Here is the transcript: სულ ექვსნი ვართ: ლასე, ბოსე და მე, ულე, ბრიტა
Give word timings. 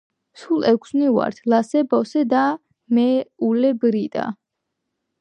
სულ 0.43 0.63
ექვსნი 0.71 1.11
ვართ: 1.17 1.41
ლასე, 1.53 1.85
ბოსე 1.93 2.25
და 2.33 2.43
მე, 2.99 3.07
ულე, 3.51 3.75
ბრიტა 3.85 4.29